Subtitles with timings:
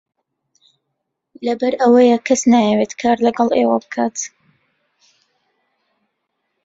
[1.45, 4.17] لەبەر ئەوەیە کەس نایەوێت کار لەگەڵ ئێوە بکات.